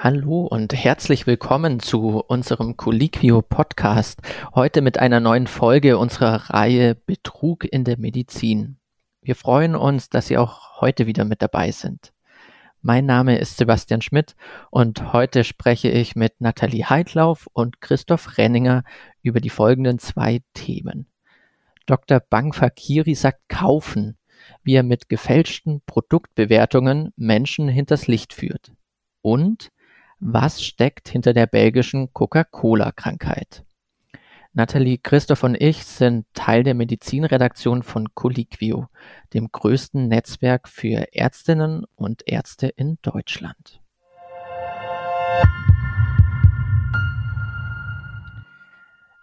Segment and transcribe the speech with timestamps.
[0.00, 4.20] Hallo und herzlich willkommen zu unserem Colliquio Podcast.
[4.54, 8.76] Heute mit einer neuen Folge unserer Reihe Betrug in der Medizin.
[9.22, 12.12] Wir freuen uns, dass Sie auch heute wieder mit dabei sind.
[12.80, 14.36] Mein Name ist Sebastian Schmidt
[14.70, 18.84] und heute spreche ich mit Nathalie Heidlauf und Christoph Renninger
[19.22, 21.08] über die folgenden zwei Themen.
[21.86, 22.20] Dr.
[22.20, 24.16] Bang Fakiri sagt kaufen,
[24.62, 28.70] wie er mit gefälschten Produktbewertungen Menschen hinters Licht führt.
[29.22, 29.72] Und
[30.20, 33.64] was steckt hinter der belgischen Coca-Cola-Krankheit?
[34.52, 38.88] Nathalie, Christoph und ich sind Teil der Medizinredaktion von Colliquio,
[39.32, 43.80] dem größten Netzwerk für Ärztinnen und Ärzte in Deutschland.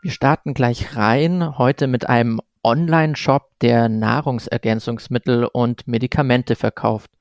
[0.01, 7.11] Wir starten gleich rein, heute mit einem Online-Shop, der Nahrungsergänzungsmittel und Medikamente verkauft.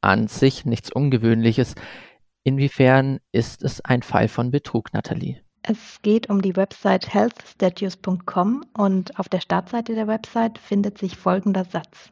[0.00, 1.76] An sich nichts Ungewöhnliches.
[2.44, 5.40] Inwiefern ist es ein Fall von Betrug, Nathalie?
[5.62, 11.64] Es geht um die Website healthstatues.com und auf der Startseite der Website findet sich folgender
[11.64, 12.10] Satz.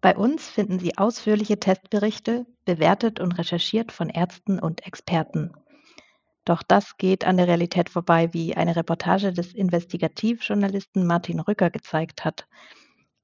[0.00, 5.52] Bei uns finden Sie ausführliche Testberichte, bewertet und recherchiert von Ärzten und Experten.
[6.44, 12.24] Doch das geht an der Realität vorbei, wie eine Reportage des Investigativjournalisten Martin Rücker gezeigt
[12.24, 12.48] hat.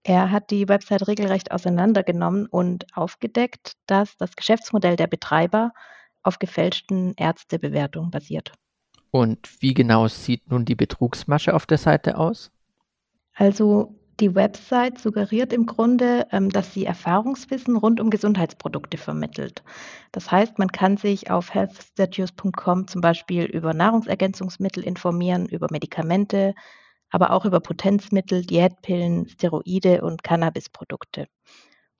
[0.05, 5.73] Er hat die Website regelrecht auseinandergenommen und aufgedeckt, dass das Geschäftsmodell der Betreiber
[6.29, 8.53] auf gefälschten Ärztebewertungen basiert.
[9.11, 12.51] Und wie genau sieht nun die Betrugsmasche auf der Seite aus?
[13.35, 19.63] Also die Website suggeriert im Grunde, ähm, dass sie Erfahrungswissen rund um Gesundheitsprodukte vermittelt.
[20.13, 26.55] Das heißt, man kann sich auf healthstatues.com zum Beispiel über Nahrungsergänzungsmittel informieren, über Medikamente,
[27.11, 31.29] aber auch über Potenzmittel, Diätpillen, Steroide und Cannabisprodukte.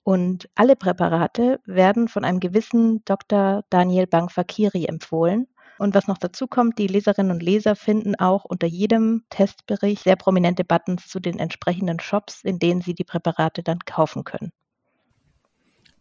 [0.09, 3.63] Und alle Präparate werden von einem gewissen Dr.
[3.69, 5.45] Daniel Bangfakiri empfohlen.
[5.77, 10.15] Und was noch dazu kommt, die Leserinnen und Leser finden auch unter jedem Testbericht sehr
[10.15, 14.51] prominente Buttons zu den entsprechenden Shops, in denen sie die Präparate dann kaufen können.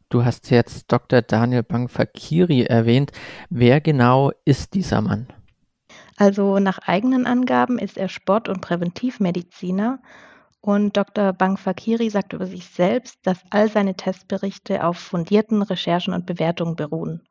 [0.08, 1.20] Du hast jetzt Dr.
[1.20, 3.12] Daniel Bangfakiri erwähnt.
[3.50, 5.26] Wer genau ist dieser Mann?
[6.16, 10.00] Also nach eigenen Angaben ist er Sport- und Präventivmediziner
[10.60, 11.32] und Dr.
[11.32, 17.22] Bangfakiri sagt über sich selbst, dass all seine Testberichte auf fundierten Recherchen und Bewertungen beruhen.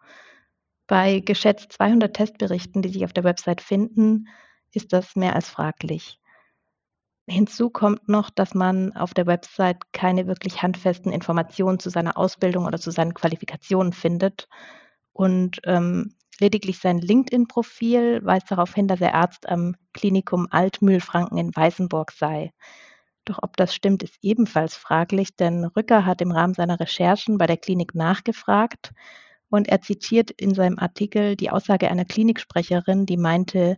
[0.88, 4.28] Bei geschätzt 200 Testberichten, die sich auf der Website finden,
[4.72, 6.20] ist das mehr als fraglich.
[7.30, 12.66] Hinzu kommt noch, dass man auf der Website keine wirklich handfesten Informationen zu seiner Ausbildung
[12.66, 14.48] oder zu seinen Qualifikationen findet.
[15.12, 21.54] Und ähm, lediglich sein LinkedIn-Profil weist darauf hin, dass er Arzt am Klinikum Altmühlfranken in
[21.54, 22.54] Weißenburg sei.
[23.28, 27.46] Doch ob das stimmt, ist ebenfalls fraglich, denn Rücker hat im Rahmen seiner Recherchen bei
[27.46, 28.94] der Klinik nachgefragt
[29.50, 33.78] und er zitiert in seinem Artikel die Aussage einer Kliniksprecherin, die meinte,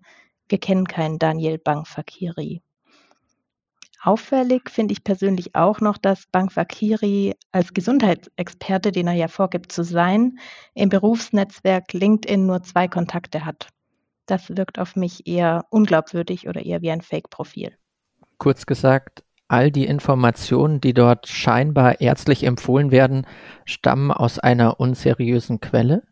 [0.49, 2.61] wir kennen keinen Daniel Bangfakiri.
[4.03, 9.83] Auffällig finde ich persönlich auch noch, dass Bangfakiri als Gesundheitsexperte, den er ja vorgibt zu
[9.83, 10.37] sein,
[10.75, 13.69] im Berufsnetzwerk LinkedIn nur zwei Kontakte hat.
[14.27, 17.75] Das wirkt auf mich eher unglaubwürdig oder eher wie ein Fake-Profil.
[18.37, 23.25] Kurz gesagt, All die Informationen, die dort scheinbar ärztlich empfohlen werden,
[23.65, 26.03] stammen aus einer unseriösen Quelle?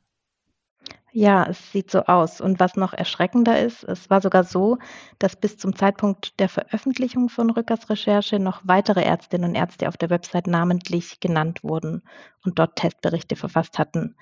[1.12, 2.42] Ja, es sieht so aus.
[2.42, 4.80] Und was noch erschreckender ist, es war sogar so,
[5.20, 9.98] dass bis zum Zeitpunkt der Veröffentlichung von Rückers Recherche noch weitere Ärztinnen und Ärzte auf
[9.98, 12.02] der Website namentlich genannt wurden
[12.44, 14.16] und dort Testberichte verfasst hatten.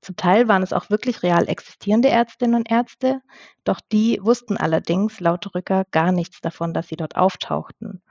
[0.00, 3.20] Zum Teil waren es auch wirklich real existierende Ärztinnen und Ärzte,
[3.64, 8.02] doch die wussten allerdings laut Rücker gar nichts davon, dass sie dort auftauchten.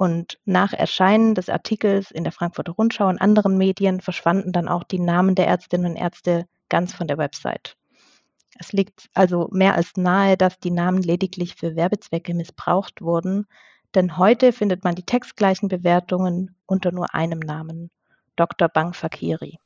[0.00, 4.82] Und nach Erscheinen des Artikels in der Frankfurter Rundschau und anderen Medien verschwanden dann auch
[4.82, 7.76] die Namen der Ärztinnen und Ärzte ganz von der Website.
[8.58, 13.46] Es liegt also mehr als nahe, dass die Namen lediglich für Werbezwecke missbraucht wurden,
[13.94, 17.90] denn heute findet man die textgleichen Bewertungen unter nur einem Namen,
[18.36, 18.70] Dr.
[18.70, 19.58] Bang Fakiri.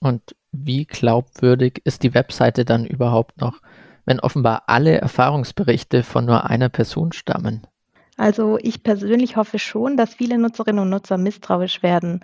[0.00, 3.60] Und wie glaubwürdig ist die Webseite dann überhaupt noch,
[4.06, 7.64] wenn offenbar alle Erfahrungsberichte von nur einer Person stammen?
[8.16, 12.20] Also ich persönlich hoffe schon, dass viele Nutzerinnen und Nutzer misstrauisch werden.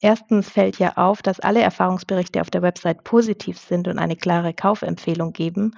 [0.00, 4.54] Erstens fällt ja auf, dass alle Erfahrungsberichte auf der Website positiv sind und eine klare
[4.54, 5.74] Kaufempfehlung geben.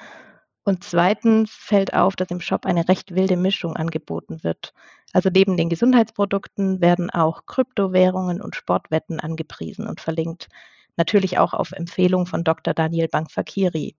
[0.64, 4.74] Und zweitens fällt auf, dass im Shop eine recht wilde Mischung angeboten wird.
[5.14, 10.48] Also neben den Gesundheitsprodukten werden auch Kryptowährungen und Sportwetten angepriesen und verlinkt.
[10.96, 12.74] Natürlich auch auf Empfehlung von Dr.
[12.74, 13.96] Daniel Bankfakiri.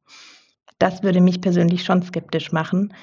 [0.77, 2.93] Das würde mich persönlich schon skeptisch machen.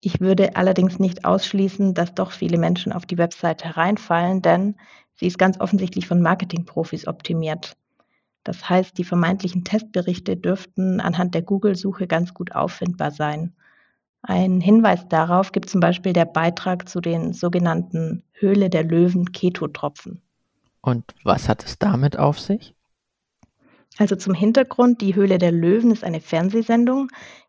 [0.00, 4.76] Ich würde allerdings nicht ausschließen, dass doch viele Menschen auf die Website hereinfallen, denn
[5.14, 7.76] sie ist ganz offensichtlich von Marketingprofis optimiert.
[8.44, 13.52] Das heißt, die vermeintlichen Testberichte dürften anhand der Google-Suche ganz gut auffindbar sein.
[14.22, 20.22] Ein Hinweis darauf gibt zum Beispiel der Beitrag zu den sogenannten Höhle der Löwen Ketotropfen.
[20.80, 22.74] Und was hat es damit auf sich?
[23.98, 27.08] Also zum Hintergrund, die Höhle der Löwen ist eine Fernsehsendung,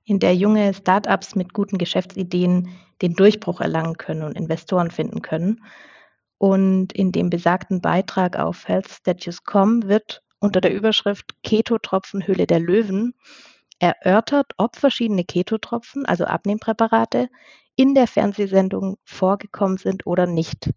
[0.09, 2.69] in der junge Startups mit guten Geschäftsideen
[3.01, 5.63] den Durchbruch erlangen können und Investoren finden können.
[6.39, 13.13] Und in dem besagten Beitrag auf healthstatues.com wird unter der Überschrift Ketotropfen Höhle der Löwen
[13.77, 17.29] erörtert, ob verschiedene Ketotropfen, also Abnehmpräparate,
[17.75, 20.71] in der Fernsehsendung vorgekommen sind oder nicht.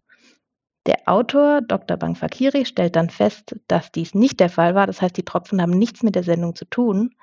[0.85, 1.97] Der Autor, Dr.
[1.97, 4.85] Bang Fakiri, stellt dann fest, dass dies nicht der Fall war.
[4.85, 7.15] Das heißt, die Tropfen haben nichts mit der Sendung zu tun.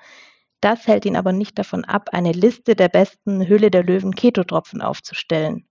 [0.61, 4.81] Das hält ihn aber nicht davon ab, eine Liste der besten Hülle der Löwen Ketotropfen
[4.81, 5.67] aufzustellen.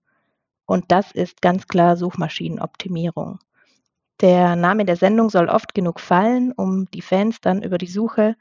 [0.65, 3.39] Und das ist ganz klar Suchmaschinenoptimierung.
[4.19, 8.35] Der Name der Sendung soll oft genug fallen, um die Fans dann über die Suche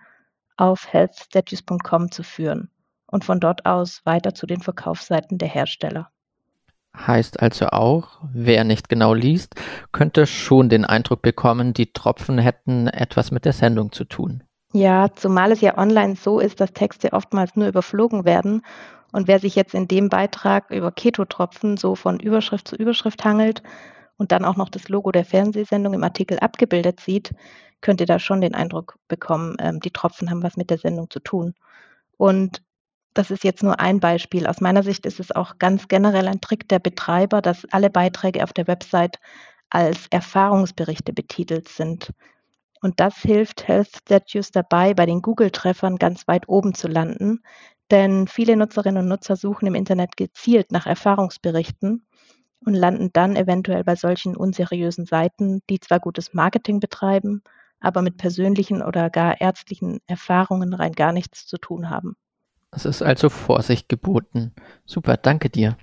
[0.57, 2.71] auf healthstatues.com zu führen
[3.07, 6.11] und von dort aus weiter zu den Verkaufsseiten der Hersteller.
[6.97, 9.55] Heißt also auch, wer nicht genau liest,
[9.93, 14.43] könnte schon den Eindruck bekommen, die Tropfen hätten etwas mit der Sendung zu tun.
[14.73, 18.63] Ja, zumal es ja online so ist, dass Texte oftmals nur überflogen werden.
[19.13, 23.63] Und wer sich jetzt in dem Beitrag über Ketotropfen so von Überschrift zu Überschrift hangelt
[24.17, 27.33] und dann auch noch das Logo der Fernsehsendung im Artikel abgebildet sieht,
[27.81, 31.19] könnte da schon den Eindruck bekommen, ähm, die Tropfen haben was mit der Sendung zu
[31.21, 31.55] tun.
[32.19, 32.63] Und
[33.15, 34.47] das ist jetzt nur ein Beispiel.
[34.47, 38.45] Aus meiner Sicht ist es auch ganz generell ein Trick der Betreiber, dass alle Beiträge
[38.45, 39.19] auf der Website
[39.71, 42.11] als Erfahrungsberichte betitelt sind.
[42.81, 47.43] Und das hilft Health Statues dabei, bei den Google-Treffern ganz weit oben zu landen,
[47.91, 52.07] denn viele Nutzerinnen und Nutzer suchen im Internet gezielt nach Erfahrungsberichten
[52.65, 57.43] und landen dann eventuell bei solchen unseriösen Seiten, die zwar gutes Marketing betreiben,
[57.81, 62.17] aber mit persönlichen oder gar ärztlichen Erfahrungen rein gar nichts zu tun haben.
[62.71, 64.53] Es ist also Vorsicht geboten.
[64.85, 65.77] Super, danke dir.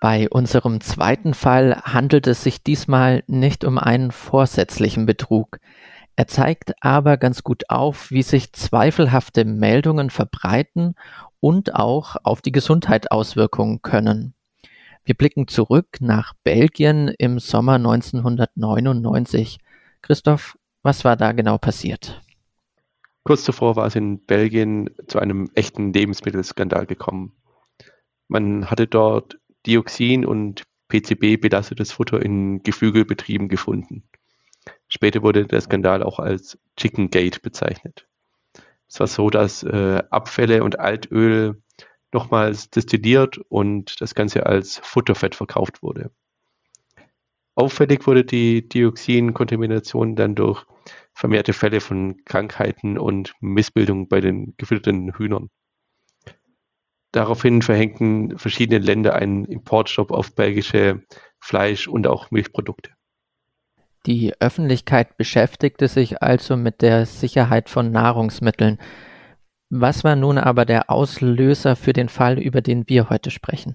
[0.00, 5.58] Bei unserem zweiten Fall handelt es sich diesmal nicht um einen vorsätzlichen Betrug.
[6.14, 10.94] Er zeigt aber ganz gut auf, wie sich zweifelhafte Meldungen verbreiten
[11.40, 14.34] und auch auf die Gesundheit auswirken können.
[15.04, 19.58] Wir blicken zurück nach Belgien im Sommer 1999.
[20.02, 22.20] Christoph, was war da genau passiert?
[23.24, 27.32] Kurz zuvor war es in Belgien zu einem echten Lebensmittelskandal gekommen.
[28.28, 34.04] Man hatte dort Dioxin und PCB belastetes Futter in Geflügelbetrieben gefunden.
[34.88, 38.06] Später wurde der Skandal auch als Chicken Gate bezeichnet.
[38.88, 41.62] Es war so, dass äh, Abfälle und Altöl
[42.12, 46.10] nochmals destilliert und das Ganze als Futterfett verkauft wurde.
[47.54, 50.64] Auffällig wurde die Dioxinkontamination dann durch
[51.12, 55.50] vermehrte Fälle von Krankheiten und Missbildungen bei den gefütterten Hühnern.
[57.12, 61.02] Daraufhin verhängten verschiedene Länder einen Importstopp auf belgische
[61.40, 62.90] Fleisch- und auch Milchprodukte.
[64.06, 68.78] Die Öffentlichkeit beschäftigte sich also mit der Sicherheit von Nahrungsmitteln.
[69.70, 73.74] Was war nun aber der Auslöser für den Fall, über den wir heute sprechen?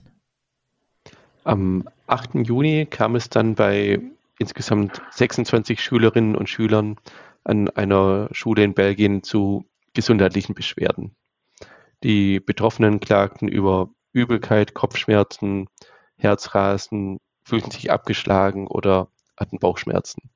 [1.44, 2.36] Am 8.
[2.48, 4.00] Juni kam es dann bei
[4.40, 6.98] insgesamt 26 Schülerinnen und Schülern
[7.44, 11.16] an einer Schule in Belgien zu gesundheitlichen Beschwerden.
[12.04, 15.68] Die Betroffenen klagten über Übelkeit, Kopfschmerzen,
[16.18, 19.08] Herzrasen, fühlten sich abgeschlagen oder
[19.38, 20.30] hatten Bauchschmerzen.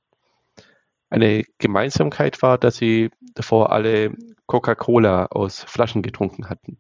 [1.10, 6.78] Eine Gemeinsamkeit war, dass sie davor alle Coca-Cola aus Flaschen getrunken hatten.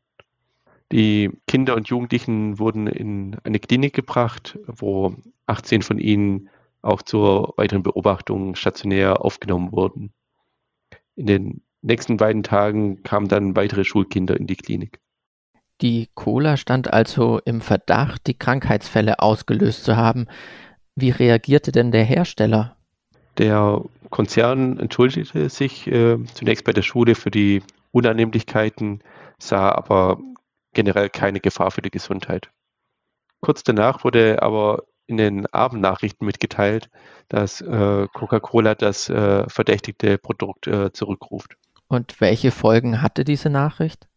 [0.91, 5.15] Die Kinder und Jugendlichen wurden in eine Klinik gebracht, wo
[5.45, 6.49] 18 von ihnen
[6.81, 10.13] auch zur weiteren Beobachtung stationär aufgenommen wurden.
[11.15, 14.99] In den nächsten beiden Tagen kamen dann weitere Schulkinder in die Klinik.
[15.81, 20.27] Die Cola stand also im Verdacht, die Krankheitsfälle ausgelöst zu haben.
[20.95, 22.75] Wie reagierte denn der Hersteller?
[23.37, 29.03] Der Konzern entschuldigte sich äh, zunächst bei der Schule für die Unannehmlichkeiten,
[29.37, 30.19] sah aber
[30.73, 32.49] generell keine Gefahr für die Gesundheit.
[33.41, 36.89] Kurz danach wurde aber in den Abendnachrichten mitgeteilt,
[37.29, 41.55] dass äh, Coca-Cola das äh, verdächtigte Produkt äh, zurückruft.
[41.87, 44.07] Und welche Folgen hatte diese Nachricht?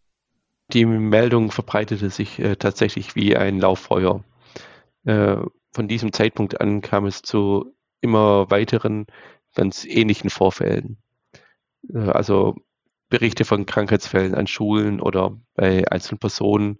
[0.72, 4.24] Die Meldung verbreitete sich äh, tatsächlich wie ein Lauffeuer.
[5.04, 5.36] Äh,
[5.72, 9.06] von diesem Zeitpunkt an kam es zu immer weiteren
[9.54, 10.98] ganz ähnlichen Vorfällen.
[11.92, 12.56] Äh, also
[13.08, 16.78] Berichte von Krankheitsfällen an Schulen oder bei einzelnen Personen,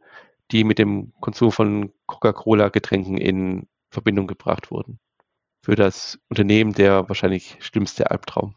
[0.53, 5.01] die mit dem Konsum von Coca-Cola-Getränken in Verbindung gebracht wurden.
[5.63, 8.55] für das Unternehmen der wahrscheinlich schlimmste Albtraum.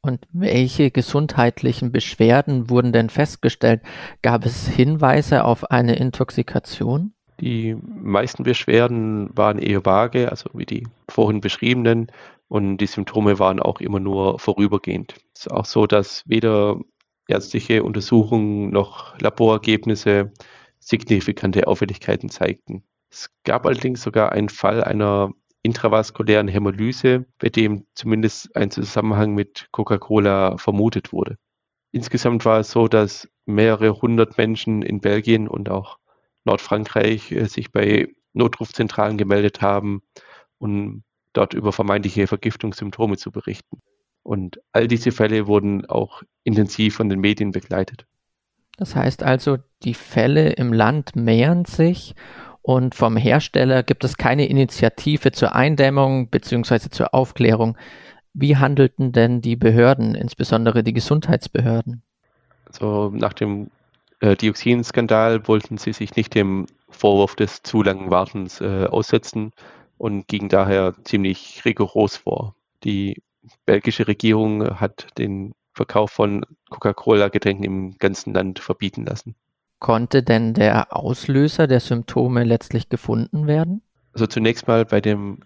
[0.00, 3.82] Und welche gesundheitlichen Beschwerden wurden denn festgestellt?
[4.22, 7.12] Gab es Hinweise auf eine Intoxikation?
[7.40, 12.10] Die meisten Beschwerden waren eher vage, also wie die vorhin beschriebenen,
[12.48, 15.14] und die Symptome waren auch immer nur vorübergehend.
[15.34, 16.80] Es ist auch so, dass weder
[17.28, 20.32] ärztliche Untersuchungen noch Laborergebnisse
[20.78, 22.84] signifikante Auffälligkeiten zeigten.
[23.10, 25.30] Es gab allerdings sogar einen Fall einer
[25.62, 31.36] intravaskulären Hämolyse, bei dem zumindest ein Zusammenhang mit Coca-Cola vermutet wurde.
[31.90, 35.98] Insgesamt war es so, dass mehrere hundert Menschen in Belgien und auch
[36.44, 40.02] Nordfrankreich äh, sich bei Notrufzentralen gemeldet haben,
[40.58, 43.80] um dort über vermeintliche Vergiftungssymptome zu berichten.
[44.22, 48.06] Und all diese Fälle wurden auch intensiv von den Medien begleitet.
[48.76, 52.14] Das heißt also, die Fälle im Land mehren sich
[52.68, 56.90] und vom Hersteller gibt es keine Initiative zur Eindämmung bzw.
[56.90, 57.78] zur Aufklärung.
[58.34, 62.02] Wie handelten denn die Behörden, insbesondere die Gesundheitsbehörden?
[62.66, 63.70] Also nach dem
[64.20, 69.52] äh, Dioxinskandal wollten sie sich nicht dem Vorwurf des zu langen Wartens äh, aussetzen
[69.96, 72.54] und gingen daher ziemlich rigoros vor.
[72.84, 73.22] Die
[73.64, 79.36] belgische Regierung hat den Verkauf von Coca-Cola-Getränken im ganzen Land verbieten lassen.
[79.78, 83.82] Konnte denn der Auslöser der Symptome letztlich gefunden werden?
[84.12, 85.40] Also zunächst mal bei dem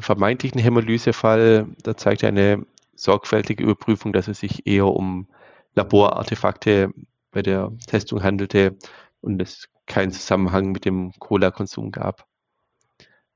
[0.00, 5.28] vermeintlichen Hämolysefall, da zeigt eine sorgfältige Überprüfung, dass es sich eher um
[5.74, 6.92] Laborartefakte
[7.30, 8.76] bei der Testung handelte
[9.20, 12.26] und es keinen Zusammenhang mit dem Cola-Konsum gab.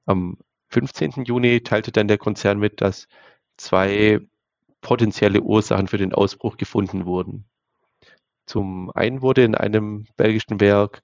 [0.07, 0.39] Am
[0.69, 1.25] 15.
[1.25, 3.09] Juni teilte dann der Konzern mit, dass
[3.57, 4.21] zwei
[4.81, 7.45] potenzielle Ursachen für den Ausbruch gefunden wurden.
[8.47, 11.03] Zum einen wurde in einem belgischen Werk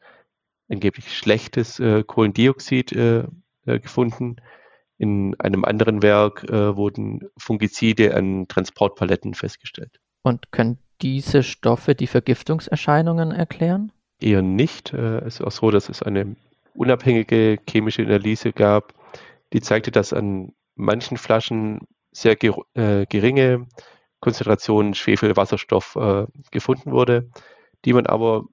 [0.69, 3.25] angeblich schlechtes äh, Kohlendioxid äh,
[3.67, 4.37] äh, gefunden.
[4.99, 10.01] In einem anderen Werk äh, wurden Fungizide an Transportpaletten festgestellt.
[10.23, 13.93] Und können diese Stoffe die Vergiftungserscheinungen erklären?
[14.21, 14.93] Eher nicht.
[14.93, 16.37] Äh, es ist auch so, dass es eine
[16.75, 18.95] unabhängige chemische Analyse gab,
[19.53, 21.81] die zeigte, dass an manchen Flaschen
[22.13, 23.07] sehr ger äh,
[24.21, 27.31] geringe Konzentration Schwefelwasserstoff äh, gefunden wurde,
[27.85, 28.45] die man aber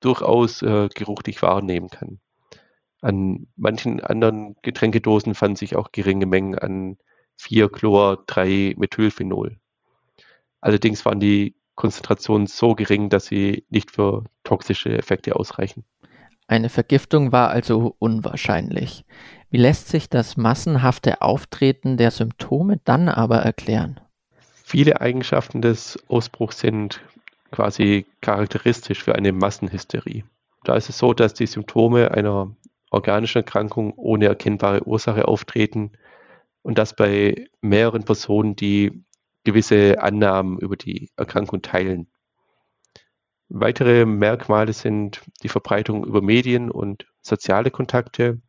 [0.00, 2.20] durchaus äh, geruchlich wahrnehmen kann.
[3.00, 6.96] An manchen anderen Getränkedosen fanden sich auch geringe Mengen an
[7.40, 9.56] 4-Chlor-3-Methylphenol.
[10.60, 15.84] Allerdings waren die Konzentrationen so gering, dass sie nicht für toxische Effekte ausreichen.
[16.46, 19.04] Eine Vergiftung war also unwahrscheinlich.
[19.50, 24.00] Wie lässt sich das massenhafte Auftreten der Symptome dann aber erklären?
[24.72, 27.02] Viele Eigenschaften des Ausbruchs sind
[27.50, 30.24] quasi charakteristisch für eine Massenhysterie.
[30.64, 32.56] Da ist es so, dass die Symptome einer
[32.90, 35.92] organischen Erkrankung ohne erkennbare Ursache auftreten
[36.62, 39.04] und das bei mehreren Personen, die
[39.44, 42.06] gewisse Annahmen über die Erkrankung teilen.
[43.50, 48.40] Weitere Merkmale sind die Verbreitung über Medien und soziale Kontakte,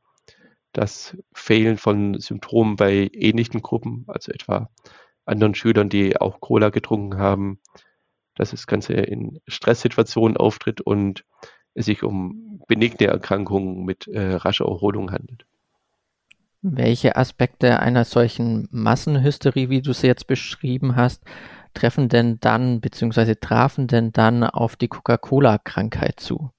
[0.72, 4.70] das Fehlen von Symptomen bei ähnlichen Gruppen, also etwa
[5.26, 7.60] anderen Schülern, die auch Cola getrunken haben,
[8.36, 11.24] dass das Ganze in Stresssituationen auftritt und
[11.74, 15.46] es sich um benigne Erkrankungen mit äh, rascher Erholung handelt.
[16.62, 21.24] Welche Aspekte einer solchen Massenhysterie, wie du sie jetzt beschrieben hast,
[21.74, 23.36] treffen denn dann bzw.
[23.36, 26.52] trafen denn dann auf die Coca-Cola-Krankheit zu?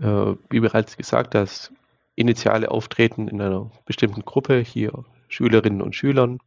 [0.00, 1.72] Äh, wie bereits gesagt, das
[2.14, 6.38] initiale Auftreten in einer bestimmten Gruppe, hier Schülerinnen und Schülern,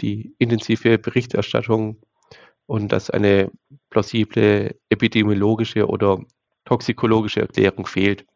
[0.00, 1.98] die intensive Berichterstattung
[2.66, 3.50] und dass eine
[3.90, 6.20] plausible epidemiologische oder
[6.64, 8.26] toxikologische Erklärung fehlt.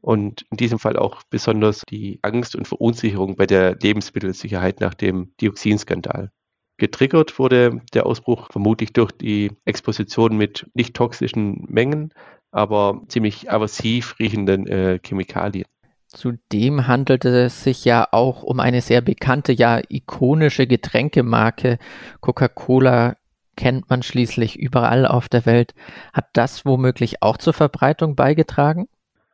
[0.00, 5.34] Und in diesem Fall auch besonders die Angst und Verunsicherung bei der Lebensmittelsicherheit nach dem
[5.40, 6.30] Dioxinskandal.
[6.78, 12.14] Getriggert wurde der Ausbruch vermutlich durch die Exposition mit nicht toxischen Mengen,
[12.50, 15.66] aber ziemlich aversiv riechenden äh, Chemikalien.
[16.12, 21.78] Zudem handelte es sich ja auch um eine sehr bekannte, ja ikonische Getränkemarke.
[22.20, 23.16] Coca-Cola
[23.56, 25.74] kennt man schließlich überall auf der Welt.
[26.12, 28.88] Hat das womöglich auch zur Verbreitung beigetragen?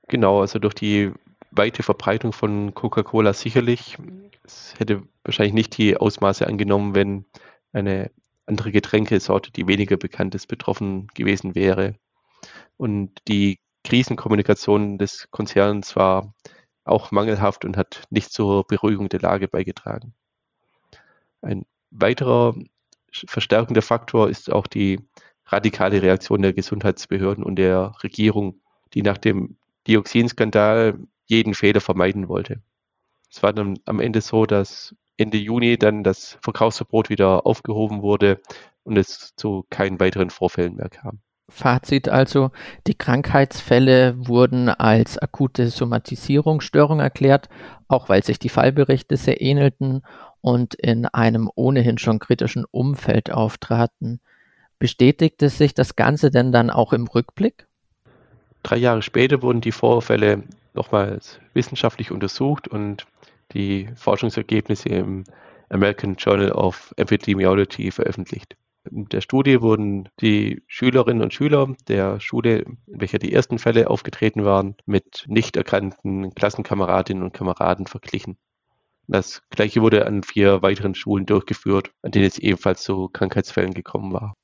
[0.06, 1.12] Genau, also durch die
[1.50, 3.98] weite Verbreitung von Coca-Cola sicherlich.
[4.44, 7.24] Es hätte wahrscheinlich nicht die Ausmaße angenommen, wenn
[7.72, 8.10] eine
[8.46, 11.96] andere Getränkesorte, die weniger bekannt ist, betroffen gewesen wäre.
[12.76, 16.34] Und die Krisenkommunikation des Konzerns war
[16.88, 20.14] auch mangelhaft und hat nicht zur Beruhigung der Lage beigetragen.
[21.42, 22.54] Ein weiterer
[23.12, 25.00] verstärkender Faktor ist auch die
[25.46, 28.60] radikale Reaktion der Gesundheitsbehörden und der Regierung,
[28.94, 32.60] die nach dem Dioxinskandal jeden Fehler vermeiden wollte.
[33.30, 38.40] Es war dann am Ende so, dass Ende Juni dann das Verkaufsverbot wieder aufgehoben wurde
[38.84, 41.20] und es zu keinen weiteren Vorfällen mehr kam.
[41.50, 42.50] Fazit also,
[42.86, 47.48] die Krankheitsfälle wurden als akute Somatisierungsstörung erklärt,
[47.88, 50.02] auch weil sich die Fallberichte sehr ähnelten
[50.40, 54.20] und in einem ohnehin schon kritischen Umfeld auftraten.
[54.78, 57.66] Bestätigte sich das Ganze denn dann auch im Rückblick?
[58.62, 60.42] Drei Jahre später wurden die Vorfälle
[60.74, 63.06] nochmals wissenschaftlich untersucht und
[63.52, 65.24] die Forschungsergebnisse im
[65.70, 68.56] American Journal of Epidemiology veröffentlicht.
[68.90, 73.90] In der Studie wurden die Schülerinnen und Schüler der Schule, in welcher die ersten Fälle
[73.90, 78.38] aufgetreten waren, mit nicht erkannten Klassenkameradinnen und Kameraden verglichen.
[79.08, 84.12] Das gleiche wurde an vier weiteren Schulen durchgeführt, an denen es ebenfalls zu Krankheitsfällen gekommen
[84.12, 84.34] war.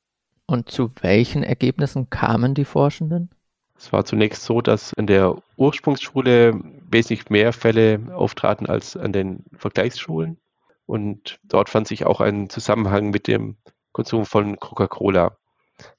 [0.46, 3.30] Und zu welchen Ergebnissen kamen die Forschenden?
[3.76, 6.60] Es war zunächst so, dass an der Ursprungsschule
[6.90, 10.38] wesentlich mehr Fälle auftraten als an den Vergleichsschulen.
[10.86, 13.56] Und dort fand sich auch ein Zusammenhang mit dem
[13.94, 15.38] Konsum von Coca-Cola.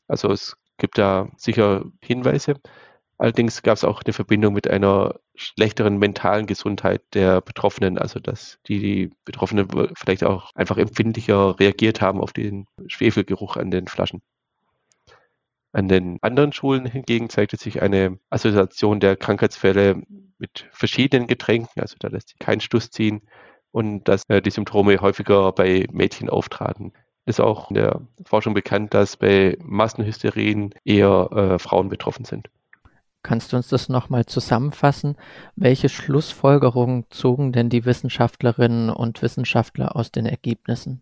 [0.07, 2.55] Also es gibt da sicher Hinweise.
[3.17, 8.59] Allerdings gab es auch eine Verbindung mit einer schlechteren mentalen Gesundheit der Betroffenen, also dass
[8.67, 14.21] die Betroffenen vielleicht auch einfach empfindlicher reagiert haben auf den Schwefelgeruch an den Flaschen.
[15.71, 20.03] An den anderen Schulen hingegen zeigte sich eine Assoziation der Krankheitsfälle
[20.37, 23.21] mit verschiedenen Getränken, also da lässt sich kein Stuss ziehen
[23.71, 26.93] und dass äh, die Symptome häufiger bei Mädchen auftraten.
[27.25, 32.49] Ist auch in der Forschung bekannt, dass bei Massenhysterien eher äh, Frauen betroffen sind.
[33.23, 35.17] Kannst du uns das nochmal zusammenfassen?
[35.55, 41.01] Welche Schlussfolgerungen zogen denn die Wissenschaftlerinnen und Wissenschaftler aus den Ergebnissen?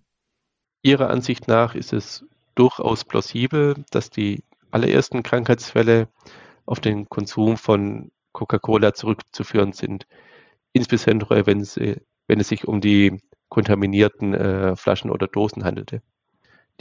[0.83, 2.25] Ihrer Ansicht nach ist es
[2.55, 6.07] durchaus plausibel, dass die allerersten Krankheitsfälle
[6.65, 10.07] auf den Konsum von Coca-Cola zurückzuführen sind,
[10.71, 16.01] insbesondere wenn, sie, wenn es sich um die kontaminierten äh, Flaschen oder Dosen handelte.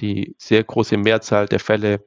[0.00, 2.04] Die sehr große Mehrzahl der Fälle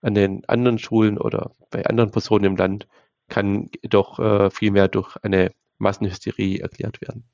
[0.00, 2.86] an den anderen Schulen oder bei anderen Personen im Land
[3.28, 7.24] kann jedoch äh, vielmehr durch eine Massenhysterie erklärt werden.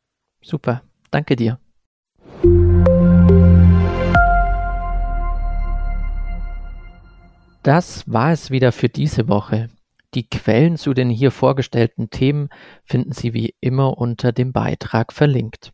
[0.42, 1.58] Super, danke dir.
[7.62, 9.68] Das war es wieder für diese Woche.
[10.14, 12.48] Die Quellen zu den hier vorgestellten Themen
[12.84, 15.72] finden Sie wie immer unter dem Beitrag verlinkt.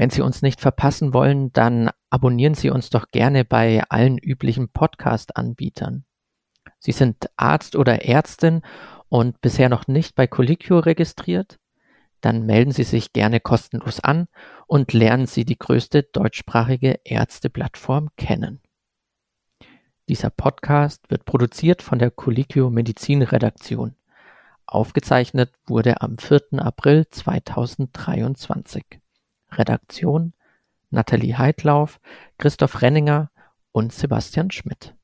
[0.00, 4.70] Wenn Sie uns nicht verpassen wollen, dann abonnieren Sie uns doch gerne bei allen üblichen
[4.70, 6.06] Podcast-Anbietern.
[6.78, 8.62] Sie sind Arzt oder Ärztin
[9.10, 11.58] und bisher noch nicht bei Colliquio registriert?
[12.22, 14.28] Dann melden Sie sich gerne kostenlos an
[14.66, 18.62] und lernen Sie die größte deutschsprachige Ärzteplattform kennen.
[20.08, 23.96] Dieser Podcast wird produziert von der Colliquio Medizin Redaktion.
[24.64, 26.40] Aufgezeichnet wurde am 4.
[26.54, 28.99] April 2023.
[29.52, 30.32] Redaktion
[30.90, 32.00] Nathalie Heidlauf,
[32.38, 33.30] Christoph Renninger
[33.72, 34.94] und Sebastian Schmidt